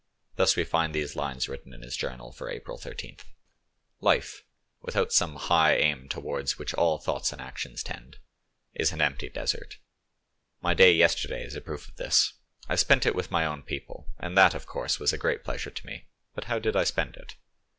Thus 0.35 0.55
we 0.55 0.63
find 0.63 0.95
these 0.95 1.15
lines 1.15 1.47
written 1.47 1.75
in 1.75 1.83
his 1.83 1.95
journal 1.95 2.31
for 2.31 2.49
April 2.49 2.75
13th: 2.75 3.23
"Life, 3.99 4.41
without 4.81 5.13
some 5.13 5.35
high 5.35 5.75
aim 5.75 6.09
towards 6.09 6.57
which 6.57 6.73
all 6.73 6.97
thoughts 6.97 7.31
and 7.31 7.39
actions 7.39 7.83
tend, 7.83 8.17
is 8.73 8.91
an 8.91 8.99
empty 8.99 9.29
desert: 9.29 9.77
my 10.59 10.73
day 10.73 10.91
yesterday 10.91 11.43
is 11.43 11.55
a 11.55 11.61
proof 11.61 11.87
of 11.87 11.97
this; 11.97 12.33
I 12.67 12.77
spent 12.77 13.05
it 13.05 13.13
with 13.13 13.29
my 13.29 13.45
own 13.45 13.61
people, 13.61 14.09
and 14.17 14.35
that, 14.35 14.55
of 14.55 14.65
course, 14.65 14.99
was 14.99 15.13
a 15.13 15.19
great 15.19 15.43
pleasure 15.43 15.69
to 15.69 15.85
me; 15.85 16.07
but 16.33 16.45
how 16.45 16.57
did 16.57 16.75
I 16.75 16.83
spend 16.83 17.15
it? 17.15 17.35